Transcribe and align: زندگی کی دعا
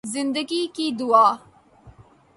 زندگی 0.05 0.67
کی 0.67 0.91
دعا 0.91 1.35